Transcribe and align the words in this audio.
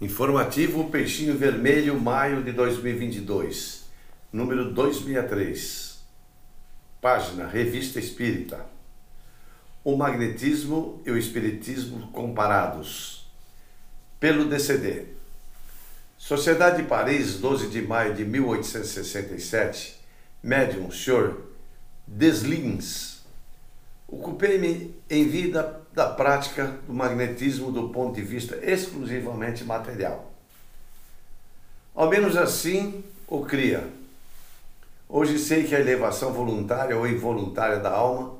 Informativo 0.00 0.88
Peixinho 0.88 1.36
Vermelho, 1.36 2.00
maio 2.00 2.42
de 2.42 2.52
2022, 2.52 3.84
número 4.32 4.72
263. 4.72 6.00
Página 7.02 7.46
Revista 7.46 7.98
Espírita. 7.98 8.64
O 9.84 9.98
magnetismo 9.98 11.02
e 11.04 11.10
o 11.10 11.18
espiritismo 11.18 12.10
comparados. 12.12 13.30
Pelo 14.18 14.46
DCD. 14.46 15.04
Sociedade 16.16 16.82
de 16.82 16.88
Paris, 16.88 17.34
12 17.34 17.68
de 17.68 17.82
maio 17.82 18.14
de 18.14 18.24
1867. 18.24 20.00
Médium, 20.42 20.90
Sr. 20.90 21.36
Deslins. 22.06 23.20
Ocupei-me 24.08 24.94
em 25.10 25.28
vida 25.28 25.79
da 25.92 26.08
prática 26.08 26.78
do 26.86 26.92
magnetismo 26.92 27.72
do 27.72 27.88
ponto 27.88 28.14
de 28.14 28.22
vista 28.22 28.56
exclusivamente 28.62 29.64
material. 29.64 30.30
Ao 31.94 32.08
menos 32.08 32.36
assim 32.36 33.02
o 33.26 33.44
cria. 33.44 33.86
Hoje 35.08 35.38
sei 35.38 35.64
que 35.64 35.74
a 35.74 35.80
elevação 35.80 36.32
voluntária 36.32 36.96
ou 36.96 37.06
involuntária 37.06 37.78
da 37.78 37.90
alma, 37.90 38.38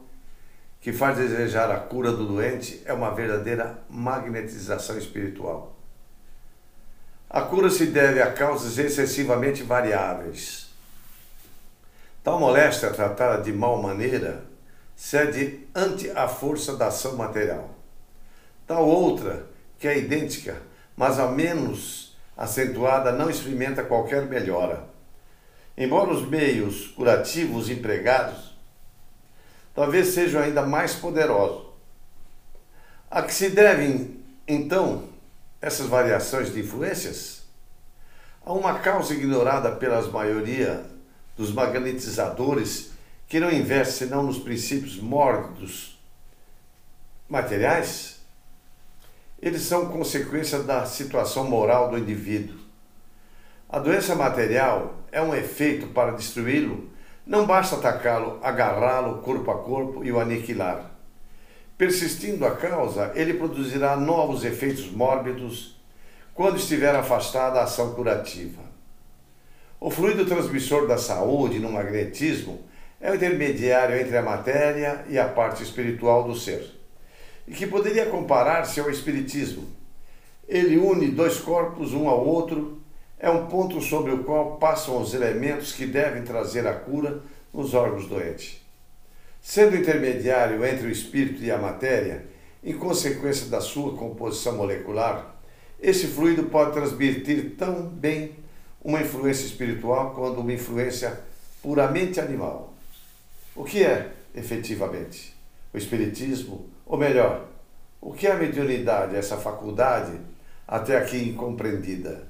que 0.80 0.92
faz 0.92 1.16
desejar 1.16 1.70
a 1.70 1.78
cura 1.78 2.12
do 2.12 2.26
doente, 2.26 2.80
é 2.84 2.92
uma 2.92 3.10
verdadeira 3.10 3.78
magnetização 3.90 4.96
espiritual. 4.96 5.76
A 7.28 7.42
cura 7.42 7.70
se 7.70 7.86
deve 7.86 8.22
a 8.22 8.32
causas 8.32 8.78
excessivamente 8.78 9.62
variáveis. 9.62 10.70
Tal 12.22 12.38
moléstia 12.38 12.90
tratada 12.90 13.42
de 13.42 13.52
mal 13.52 13.80
maneira 13.82 14.49
cede 15.00 15.66
ante 15.74 16.10
a 16.10 16.28
força 16.28 16.76
da 16.76 16.88
ação 16.88 17.16
material. 17.16 17.70
Tal 18.66 18.86
outra, 18.86 19.46
que 19.78 19.88
é 19.88 19.98
idêntica, 19.98 20.60
mas 20.94 21.18
a 21.18 21.26
menos 21.26 22.14
acentuada, 22.36 23.10
não 23.10 23.30
experimenta 23.30 23.82
qualquer 23.82 24.26
melhora. 24.26 24.84
Embora 25.74 26.10
os 26.10 26.28
meios 26.28 26.88
curativos 26.88 27.70
empregados 27.70 28.54
talvez 29.74 30.08
sejam 30.08 30.42
ainda 30.42 30.66
mais 30.66 30.94
poderosos. 30.94 31.68
A 33.10 33.22
que 33.22 33.32
se 33.32 33.48
devem, 33.48 34.22
então, 34.46 35.08
essas 35.62 35.86
variações 35.86 36.52
de 36.52 36.60
influências? 36.60 37.44
A 38.44 38.52
uma 38.52 38.78
causa 38.80 39.14
ignorada 39.14 39.72
pela 39.72 40.02
maioria 40.10 40.84
dos 41.38 41.50
magnetizadores 41.50 42.90
que 43.30 43.38
não 43.38 43.52
investe 43.52 43.94
senão 43.94 44.24
nos 44.24 44.40
princípios 44.40 44.96
mórbidos 44.96 45.96
materiais, 47.28 48.18
eles 49.40 49.62
são 49.62 49.86
consequência 49.86 50.64
da 50.64 50.84
situação 50.84 51.48
moral 51.48 51.90
do 51.90 51.96
indivíduo. 51.96 52.58
A 53.68 53.78
doença 53.78 54.16
material 54.16 54.96
é 55.12 55.22
um 55.22 55.32
efeito 55.32 55.86
para 55.86 56.10
destruí-lo, 56.10 56.90
não 57.24 57.46
basta 57.46 57.76
atacá-lo, 57.76 58.40
agarrá-lo 58.42 59.22
corpo 59.22 59.48
a 59.52 59.58
corpo 59.58 60.04
e 60.04 60.10
o 60.10 60.18
aniquilar. 60.18 60.90
Persistindo 61.78 62.44
a 62.44 62.56
causa, 62.56 63.12
ele 63.14 63.34
produzirá 63.34 63.96
novos 63.96 64.44
efeitos 64.44 64.90
mórbidos 64.90 65.80
quando 66.34 66.56
estiver 66.56 66.96
afastada 66.96 67.60
a 67.60 67.62
ação 67.62 67.94
curativa. 67.94 68.62
O 69.78 69.88
fluido 69.88 70.26
transmissor 70.26 70.88
da 70.88 70.98
saúde 70.98 71.60
no 71.60 71.70
magnetismo 71.70 72.68
é 73.00 73.10
o 73.10 73.14
intermediário 73.14 73.98
entre 73.98 74.16
a 74.16 74.22
matéria 74.22 75.04
e 75.08 75.18
a 75.18 75.26
parte 75.26 75.62
espiritual 75.62 76.24
do 76.24 76.34
ser, 76.34 76.70
e 77.48 77.52
que 77.52 77.66
poderia 77.66 78.06
comparar-se 78.06 78.78
ao 78.78 78.90
Espiritismo. 78.90 79.66
Ele 80.46 80.76
une 80.76 81.08
dois 81.08 81.38
corpos 81.38 81.94
um 81.94 82.08
ao 82.08 82.26
outro, 82.26 82.78
é 83.18 83.30
um 83.30 83.46
ponto 83.46 83.80
sobre 83.80 84.12
o 84.12 84.24
qual 84.24 84.56
passam 84.56 85.00
os 85.00 85.14
elementos 85.14 85.72
que 85.72 85.86
devem 85.86 86.22
trazer 86.22 86.66
a 86.66 86.74
cura 86.74 87.22
nos 87.52 87.74
órgãos 87.74 88.06
doentes. 88.06 88.60
Sendo 89.40 89.76
intermediário 89.76 90.64
entre 90.64 90.86
o 90.86 90.90
espírito 90.90 91.42
e 91.42 91.50
a 91.50 91.56
matéria, 91.56 92.26
em 92.62 92.74
consequência 92.74 93.46
da 93.46 93.60
sua 93.60 93.96
composição 93.96 94.56
molecular, 94.56 95.34
esse 95.80 96.06
fluido 96.08 96.44
pode 96.44 96.72
transmitir 96.72 97.54
tão 97.56 97.86
bem 97.86 98.36
uma 98.82 99.00
influência 99.00 99.46
espiritual 99.46 100.10
quanto 100.14 100.40
uma 100.40 100.52
influência 100.52 101.20
puramente 101.62 102.20
animal. 102.20 102.69
O 103.54 103.64
que 103.64 103.82
é, 103.82 104.12
efetivamente, 104.34 105.36
o 105.74 105.76
Espiritismo? 105.76 106.68
Ou 106.86 106.96
melhor, 106.96 107.46
o 108.00 108.12
que 108.12 108.26
é 108.26 108.32
a 108.32 108.36
mediunidade, 108.36 109.16
essa 109.16 109.36
faculdade 109.36 110.18
até 110.66 110.96
aqui 110.96 111.28
incompreendida, 111.28 112.28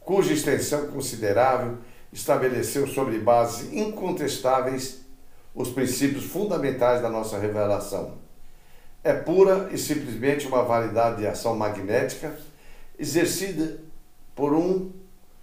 cuja 0.00 0.32
extensão 0.32 0.88
considerável 0.88 1.78
estabeleceu 2.12 2.86
sobre 2.86 3.18
bases 3.18 3.72
incontestáveis 3.72 5.02
os 5.54 5.70
princípios 5.70 6.24
fundamentais 6.24 7.00
da 7.00 7.08
nossa 7.08 7.38
revelação. 7.38 8.18
É 9.04 9.12
pura 9.12 9.68
e 9.72 9.78
simplesmente 9.78 10.46
uma 10.46 10.64
validade 10.64 11.18
de 11.18 11.26
ação 11.26 11.54
magnética 11.56 12.36
exercida 12.98 13.78
por 14.34 14.52
um 14.52 14.90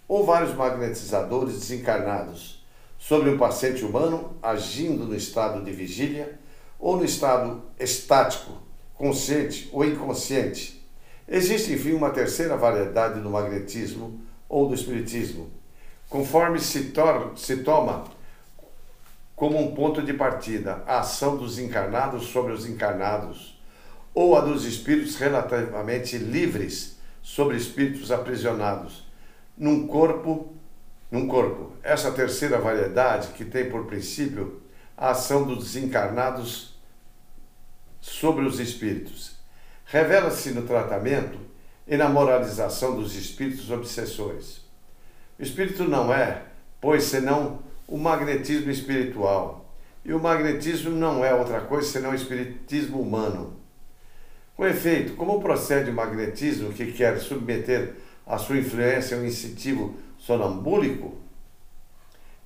ou 0.08 0.26
vários 0.26 0.54
magnetizadores 0.54 1.56
desencarnados 1.56 2.63
sobre 3.04 3.30
um 3.30 3.38
paciente 3.38 3.84
humano 3.84 4.38
agindo 4.42 5.04
no 5.04 5.14
estado 5.14 5.62
de 5.62 5.74
vigília 5.74 6.40
ou 6.80 6.96
no 6.96 7.04
estado 7.04 7.62
estático, 7.78 8.54
consciente 8.94 9.70
ou 9.74 9.84
inconsciente. 9.84 10.82
Existe, 11.28 11.74
enfim, 11.74 11.92
uma 11.92 12.12
terceira 12.12 12.56
variedade 12.56 13.20
do 13.20 13.30
magnetismo 13.30 14.22
ou 14.48 14.70
do 14.70 14.74
espiritismo, 14.74 15.52
conforme 16.08 16.60
se, 16.60 16.92
tor 16.92 17.34
se 17.36 17.58
toma 17.58 18.06
como 19.36 19.60
um 19.60 19.76
ponto 19.76 20.02
de 20.02 20.14
partida 20.14 20.82
a 20.88 21.00
ação 21.00 21.36
dos 21.36 21.60
encarnados 21.60 22.28
sobre 22.28 22.54
os 22.54 22.66
encarnados, 22.66 23.62
ou 24.14 24.38
a 24.38 24.40
dos 24.40 24.64
espíritos 24.64 25.18
relativamente 25.18 26.18
livres 26.18 26.98
sobre 27.22 27.58
espíritos 27.58 28.14
aprisionados, 28.14 29.06
num 29.58 29.88
corpo 29.88 30.54
num 31.14 31.28
corpo. 31.28 31.74
Essa 31.84 32.12
terceira 32.12 32.58
variedade, 32.58 33.28
que 33.34 33.46
tem 33.46 33.70
por 33.70 33.86
princípio 33.86 34.64
a 34.98 35.12
ação 35.12 35.46
dos 35.46 35.66
desencarnados 35.66 36.74
sobre 38.02 38.44
os 38.44 38.60
espíritos, 38.60 39.36
revela-se 39.86 40.50
no 40.50 40.64
tratamento 40.64 41.38
e 41.88 41.96
na 41.96 42.10
moralização 42.10 42.96
dos 42.96 43.16
espíritos 43.16 43.70
obsessores. 43.70 44.62
O 45.38 45.44
espírito 45.44 45.84
não 45.84 46.12
é, 46.12 46.46
pois, 46.82 47.04
senão 47.04 47.60
o 47.88 47.96
magnetismo 47.96 48.72
espiritual. 48.72 49.72
E 50.04 50.14
o 50.14 50.20
magnetismo 50.20 50.90
não 50.90 51.24
é 51.24 51.32
outra 51.32 51.62
coisa 51.62 51.88
senão 51.88 52.10
o 52.10 52.16
espiritismo 52.16 53.00
humano. 53.00 53.60
Com 54.56 54.66
efeito, 54.66 55.14
como 55.14 55.40
procede 55.40 55.92
o 55.92 55.94
magnetismo 55.94 56.74
que 56.74 56.92
quer 56.92 57.20
submeter 57.20 57.94
a 58.26 58.40
sua 58.40 58.58
influência 58.58 59.18
um 59.18 59.26
incentivo 59.26 59.96
sonambúlico, 60.24 61.18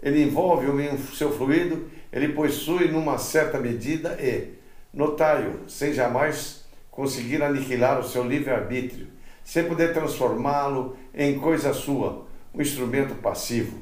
ele 0.02 0.24
envolve 0.24 0.68
o 0.68 1.16
seu 1.16 1.32
fluido, 1.32 1.90
ele 2.12 2.30
possui 2.30 2.88
numa 2.88 3.20
certa 3.20 3.60
medida 3.60 4.18
e, 4.20 4.56
notai-o, 4.92 5.70
sem 5.70 5.94
jamais 5.94 6.66
conseguir 6.90 7.42
aniquilar 7.44 8.00
o 8.00 8.04
seu 8.04 8.28
livre-arbítrio, 8.28 9.08
sem 9.44 9.66
poder 9.66 9.94
transformá-lo 9.94 10.98
em 11.14 11.38
coisa 11.38 11.72
sua, 11.72 12.26
um 12.52 12.62
instrumento 12.62 13.14
passivo. 13.16 13.78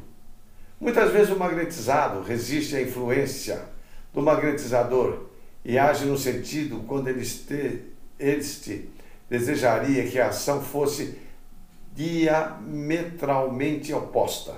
Muitas 0.80 1.12
vezes 1.12 1.34
o 1.34 1.40
magnetizado 1.40 2.22
resiste 2.22 2.76
à 2.76 2.82
influência 2.82 3.62
do 4.14 4.22
magnetizador 4.22 5.28
e 5.64 5.78
age 5.78 6.04
no 6.04 6.18
sentido 6.18 6.84
quando 6.86 7.08
ele 7.08 7.22
este, 7.22 7.82
este 8.20 8.90
desejaria 9.30 10.06
que 10.06 10.20
a 10.20 10.28
ação 10.28 10.62
fosse 10.62 11.18
diametralmente 11.96 13.94
oposta. 13.94 14.54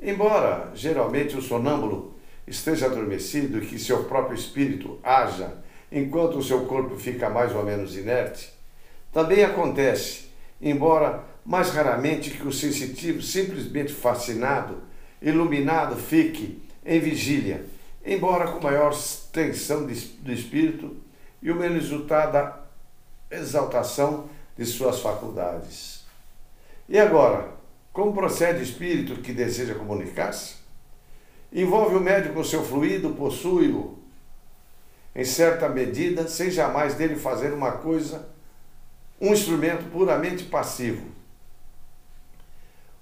Embora 0.00 0.70
geralmente 0.74 1.34
o 1.36 1.42
sonâmbulo 1.42 2.14
esteja 2.46 2.86
adormecido 2.86 3.58
e 3.58 3.66
que 3.66 3.78
seu 3.78 4.04
próprio 4.04 4.38
espírito 4.38 5.00
haja 5.02 5.54
enquanto 5.90 6.38
o 6.38 6.42
seu 6.42 6.66
corpo 6.66 6.96
fica 6.96 7.30
mais 7.30 7.54
ou 7.54 7.64
menos 7.64 7.96
inerte, 7.96 8.52
também 9.12 9.42
acontece, 9.42 10.26
embora 10.60 11.24
mais 11.44 11.70
raramente, 11.70 12.30
que 12.30 12.46
o 12.46 12.52
sensitivo, 12.52 13.22
simplesmente 13.22 13.92
fascinado, 13.92 14.82
iluminado, 15.22 15.96
fique 15.96 16.62
em 16.84 17.00
vigília, 17.00 17.64
embora 18.04 18.48
com 18.48 18.60
maior 18.60 18.94
tensão 19.32 19.86
do 19.86 20.32
espírito 20.32 20.96
e 21.40 21.50
uma 21.50 21.66
resultada 21.66 22.60
exaltação 23.30 24.28
de 24.56 24.66
suas 24.66 25.00
faculdades. 25.00 25.95
E 26.88 26.98
agora, 26.98 27.48
como 27.92 28.12
procede 28.12 28.60
o 28.60 28.62
espírito 28.62 29.20
que 29.20 29.32
deseja 29.32 29.74
comunicar-se? 29.74 30.54
Envolve 31.52 31.96
o 31.96 32.00
médium 32.00 32.34
com 32.34 32.44
seu 32.44 32.62
fluido, 32.62 33.10
possui-o 33.10 33.98
em 35.14 35.24
certa 35.24 35.68
medida, 35.68 36.28
sem 36.28 36.50
jamais 36.50 36.94
dele 36.94 37.16
fazer 37.16 37.52
uma 37.52 37.72
coisa, 37.72 38.28
um 39.18 39.32
instrumento 39.32 39.90
puramente 39.90 40.44
passivo. 40.44 41.06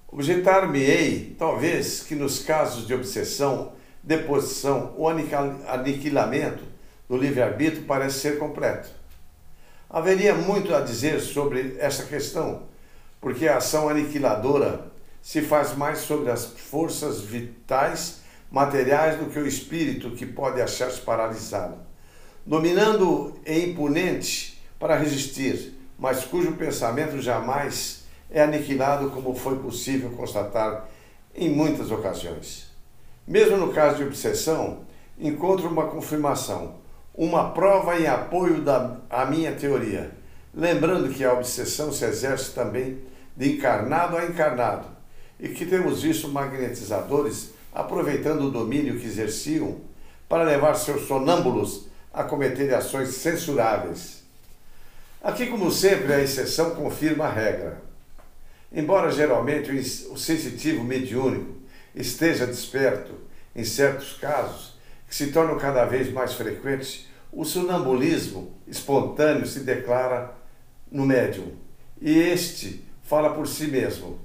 Objetar-me-ei, 0.09 1.35
talvez, 1.37 2.05
que 2.05 2.15
nos 2.15 2.39
casos 2.39 2.87
de 2.87 2.95
obsessão, 2.95 3.73
deposição 4.01 4.95
ou 4.97 5.09
aniquilamento 5.09 6.63
do 7.09 7.17
livre-arbítrio 7.17 7.83
parece 7.83 8.21
ser 8.21 8.39
completo. 8.39 8.89
Haveria 9.91 10.35
muito 10.35 10.73
a 10.73 10.81
dizer 10.81 11.21
sobre 11.21 11.77
esta 11.81 12.05
questão, 12.05 12.63
porque 13.25 13.49
a 13.49 13.57
ação 13.57 13.89
aniquiladora 13.89 14.93
se 15.23 15.41
faz 15.41 15.75
mais 15.75 16.01
sobre 16.01 16.31
as 16.31 16.45
forças 16.45 17.23
vitais 17.23 18.21
materiais 18.51 19.19
do 19.19 19.31
que 19.31 19.39
o 19.39 19.47
espírito 19.47 20.11
que 20.11 20.27
pode 20.27 20.61
achar-se 20.61 21.01
paralisado, 21.01 21.79
dominando 22.45 23.35
e 23.47 23.61
imponente 23.61 24.63
para 24.79 24.99
resistir, 24.99 25.73
mas 25.99 26.27
cujo 26.27 26.53
pensamento 26.53 27.19
jamais 27.23 28.05
é 28.31 28.43
aniquilado 28.43 29.09
como 29.09 29.35
foi 29.35 29.57
possível 29.59 30.11
constatar 30.11 30.87
em 31.35 31.49
muitas 31.49 31.91
ocasiões. 31.91 32.71
Mesmo 33.27 33.57
no 33.57 33.73
caso 33.73 33.97
de 33.97 34.05
obsessão, 34.05 34.81
encontro 35.19 35.67
uma 35.67 35.87
confirmação, 35.87 36.75
uma 37.15 37.53
prova 37.53 37.99
em 37.99 38.07
apoio 38.07 38.61
da 38.61 38.99
a 39.09 39.25
minha 39.25 39.53
teoria, 39.53 40.11
lembrando 40.55 41.09
que 41.09 41.25
a 41.25 41.33
obsessão 41.33 41.91
se 41.91 42.05
exerce 42.05 42.53
também 42.53 43.14
de 43.37 43.55
encarnado 43.55 44.17
a 44.17 44.25
encarnado 44.25 44.89
e 45.39 45.49
que 45.49 45.67
temos 45.67 46.03
visto 46.03 46.29
magnetizadores 46.29 47.51
aproveitando 47.73 48.43
o 48.43 48.51
domínio 48.51 48.99
que 48.99 49.07
exerciam 49.07 49.81
para 50.29 50.45
levar 50.45 50.75
seus 50.75 51.07
sonâmbulos 51.07 51.89
a 52.13 52.23
cometer 52.23 52.73
ações 52.73 53.09
censuráveis. 53.09 54.23
Aqui, 55.23 55.47
como 55.47 55.71
sempre, 55.71 56.13
a 56.13 56.21
exceção 56.21 56.75
confirma 56.75 57.25
a 57.25 57.33
regra. 57.33 57.83
Embora 58.73 59.11
geralmente 59.11 59.71
o 60.11 60.17
sensitivo 60.17 60.85
mediúnico 60.85 61.55
esteja 61.95 62.47
desperto 62.47 63.15
em 63.55 63.65
certos 63.65 64.15
casos, 64.15 64.75
que 65.09 65.15
se 65.15 65.29
tornam 65.29 65.59
cada 65.59 65.85
vez 65.85 66.13
mais 66.13 66.35
frequentes, 66.35 67.07
o 67.33 67.45
sonambulismo 67.45 68.53
espontâneo 68.67 69.47
se 69.47 69.61
declara 69.61 70.35
no 70.91 71.05
médium 71.05 71.53
e 72.01 72.19
este 72.19 72.85
fala 73.15 73.31
por 73.31 73.47
si 73.47 73.69
mesmo, 73.69 74.19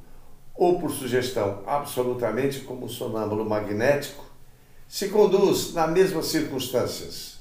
ou 0.55 0.79
por 0.79 0.89
sugestão, 0.89 1.61
absolutamente 1.67 2.61
como 2.61 2.89
sonâmbulo 2.89 3.47
magnético, 3.47 4.25
se 4.87 5.09
conduz 5.09 5.75
nas 5.75 5.91
mesmas 5.91 6.25
circunstâncias. 6.25 7.37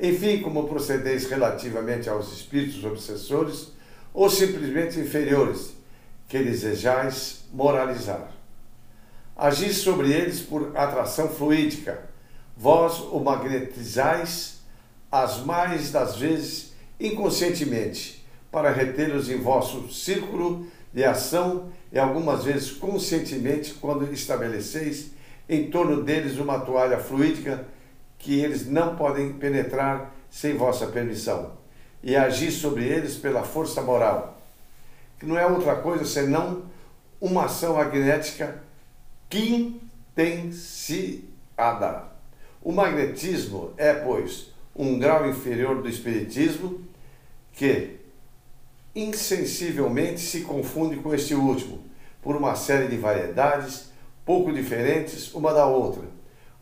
Enfim, 0.00 0.42
como 0.42 0.66
procedeis 0.66 1.30
relativamente 1.30 2.08
aos 2.10 2.32
espíritos 2.32 2.82
obsessores 2.84 3.68
ou 4.12 4.28
simplesmente 4.28 4.98
inferiores, 4.98 5.72
que 6.28 6.42
desejais 6.42 7.44
moralizar. 7.52 8.32
Agis 9.36 9.76
sobre 9.76 10.10
eles 10.10 10.40
por 10.40 10.76
atração 10.76 11.28
fluídica. 11.28 12.10
Vós 12.56 12.98
o 12.98 13.20
magnetizais 13.20 14.62
as 15.12 15.44
mais 15.44 15.92
das 15.92 16.16
vezes 16.16 16.72
inconscientemente, 16.98 18.21
para 18.52 18.70
retê-los 18.70 19.28
em 19.28 19.38
vosso 19.38 19.92
círculo 19.92 20.64
de 20.92 21.02
ação 21.02 21.72
e 21.90 21.98
algumas 21.98 22.44
vezes 22.44 22.70
conscientemente 22.70 23.74
quando 23.74 24.12
estabeleceis 24.12 25.10
em 25.48 25.70
torno 25.70 26.02
deles 26.02 26.38
uma 26.38 26.60
toalha 26.60 26.98
fluídica 26.98 27.64
que 28.18 28.38
eles 28.38 28.68
não 28.68 28.94
podem 28.94 29.32
penetrar 29.32 30.14
sem 30.30 30.54
vossa 30.56 30.86
permissão, 30.86 31.52
e 32.02 32.16
agir 32.16 32.50
sobre 32.50 32.84
eles 32.84 33.16
pela 33.16 33.42
força 33.42 33.82
moral, 33.82 34.40
que 35.18 35.26
não 35.26 35.38
é 35.38 35.46
outra 35.46 35.76
coisa 35.76 36.04
senão 36.04 36.62
uma 37.20 37.44
ação 37.44 37.74
magnética 37.74 38.62
quintenciada. 39.28 42.04
O 42.62 42.72
magnetismo 42.72 43.74
é, 43.76 43.92
pois, 43.92 44.50
um 44.74 44.98
grau 44.98 45.28
inferior 45.28 45.82
do 45.82 45.88
espiritismo 45.88 46.80
que, 47.52 47.98
insensivelmente 48.94 50.20
se 50.20 50.42
confunde 50.42 50.96
com 50.96 51.14
este 51.14 51.34
último, 51.34 51.80
por 52.20 52.36
uma 52.36 52.54
série 52.54 52.88
de 52.88 52.96
variedades 52.96 53.90
pouco 54.24 54.52
diferentes 54.52 55.34
uma 55.34 55.52
da 55.52 55.66
outra, 55.66 56.04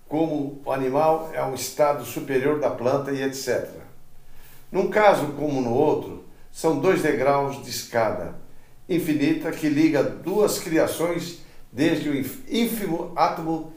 como 0.08 0.60
o 0.64 0.72
animal 0.72 1.30
é 1.34 1.44
um 1.44 1.54
estado 1.54 2.04
superior 2.04 2.58
da 2.58 2.70
planta 2.70 3.12
e 3.12 3.22
etc. 3.22 3.68
Num 4.72 4.88
caso 4.88 5.32
como 5.32 5.60
no 5.60 5.72
outro, 5.72 6.24
são 6.50 6.78
dois 6.78 7.02
degraus 7.02 7.62
de 7.62 7.70
escada 7.70 8.34
infinita 8.90 9.52
que 9.52 9.68
liga 9.68 10.02
duas 10.02 10.58
criações 10.58 11.38
desde 11.70 12.08
o 12.08 12.18
ínfimo 12.18 13.12
átomo 13.14 13.72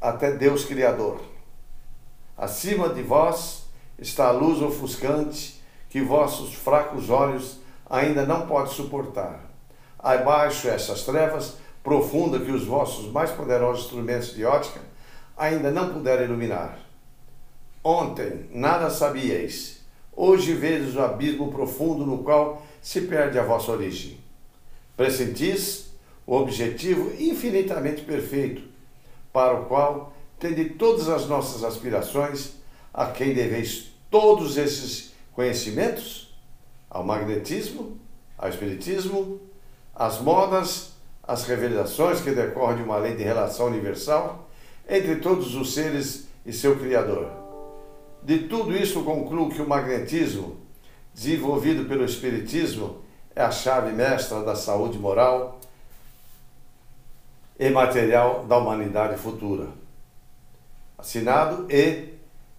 até 0.00 0.32
Deus 0.32 0.64
Criador. 0.64 1.20
Acima 2.36 2.88
de 2.88 3.02
vós 3.02 3.64
está 3.98 4.28
a 4.28 4.32
luz 4.32 4.62
ofuscante 4.62 5.62
que 5.90 6.00
vossos 6.00 6.54
fracos 6.54 7.10
olhos 7.10 7.58
ainda 7.88 8.26
não 8.26 8.46
pode 8.46 8.74
suportar. 8.74 9.40
Abaixo 9.98 10.68
essas 10.68 11.04
trevas 11.04 11.56
profundas 11.82 12.42
que 12.42 12.50
os 12.50 12.64
vossos 12.64 13.10
mais 13.10 13.30
poderosos 13.30 13.84
instrumentos 13.84 14.34
de 14.34 14.44
ótica 14.44 14.80
ainda 15.36 15.70
não 15.70 15.92
puderam 15.92 16.24
iluminar. 16.24 16.78
Ontem 17.82 18.48
nada 18.52 18.90
sabíeis, 18.90 19.80
hoje 20.14 20.52
vedes 20.52 20.94
o 20.96 21.00
abismo 21.00 21.50
profundo 21.50 22.04
no 22.04 22.18
qual 22.18 22.62
se 22.82 23.02
perde 23.02 23.38
a 23.38 23.44
vossa 23.44 23.72
origem. 23.72 24.18
Pressentis 24.96 25.88
o 26.26 26.36
objetivo 26.36 27.10
infinitamente 27.18 28.02
perfeito, 28.02 28.62
para 29.32 29.54
o 29.54 29.64
qual 29.66 30.12
tende 30.38 30.66
todas 30.70 31.08
as 31.08 31.26
nossas 31.26 31.64
aspirações, 31.64 32.52
a 32.92 33.06
quem 33.06 33.32
deveis 33.32 33.92
todos 34.10 34.56
esses 34.56 35.14
conhecimentos? 35.32 36.27
Ao 36.90 37.04
magnetismo, 37.04 37.98
ao 38.36 38.48
espiritismo, 38.48 39.40
às 39.94 40.20
modas, 40.20 40.92
às 41.22 41.44
revelações 41.44 42.20
que 42.20 42.30
decorrem 42.30 42.78
de 42.78 42.82
uma 42.82 42.96
lei 42.96 43.14
de 43.14 43.22
relação 43.22 43.66
universal 43.66 44.48
entre 44.88 45.16
todos 45.16 45.54
os 45.54 45.74
seres 45.74 46.28
e 46.46 46.52
seu 46.52 46.78
Criador. 46.78 47.30
De 48.22 48.40
tudo 48.40 48.74
isso 48.74 49.02
concluo 49.04 49.50
que 49.50 49.60
o 49.60 49.68
magnetismo, 49.68 50.56
desenvolvido 51.14 51.84
pelo 51.86 52.04
espiritismo, 52.04 53.02
é 53.34 53.42
a 53.42 53.50
chave 53.50 53.92
mestra 53.92 54.42
da 54.42 54.56
saúde 54.56 54.98
moral 54.98 55.60
e 57.58 57.68
material 57.70 58.44
da 58.46 58.56
humanidade 58.56 59.16
futura. 59.18 59.68
Assinado 60.96 61.66
E. 61.70 62.14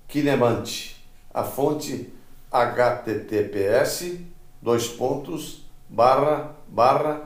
Kinemante, 0.07 1.05
a 1.33 1.43
fonte 1.43 2.11
https 2.51 4.19
dois 4.61 4.87
pontos 4.87 5.65
barra 5.87 6.55
barra 6.67 7.21